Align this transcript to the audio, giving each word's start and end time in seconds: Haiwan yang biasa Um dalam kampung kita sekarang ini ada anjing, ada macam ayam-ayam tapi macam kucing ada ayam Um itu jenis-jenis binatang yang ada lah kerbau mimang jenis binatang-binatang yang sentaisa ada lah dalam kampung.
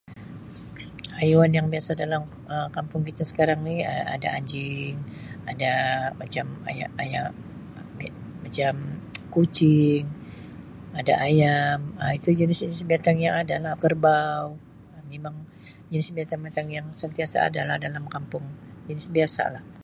Haiwan 1.17 1.51
yang 1.57 1.67
biasa 1.73 1.91
Um 1.93 2.01
dalam 2.03 2.23
kampung 2.75 3.01
kita 3.09 3.23
sekarang 3.31 3.59
ini 3.63 3.75
ada 4.15 4.27
anjing, 4.37 4.95
ada 5.53 5.71
macam 6.21 6.45
ayam-ayam 6.69 7.31
tapi 7.77 8.05
macam 8.45 8.73
kucing 9.35 10.05
ada 10.99 11.13
ayam 11.27 11.77
Um 12.03 12.11
itu 12.17 12.27
jenis-jenis 12.39 12.87
binatang 12.89 13.17
yang 13.25 13.35
ada 13.43 13.55
lah 13.65 13.73
kerbau 13.83 14.43
mimang 15.09 15.37
jenis 15.91 16.09
binatang-binatang 16.17 16.67
yang 16.77 16.87
sentaisa 17.01 17.37
ada 17.47 17.61
lah 17.69 17.77
dalam 17.85 18.03
kampung. 18.15 18.45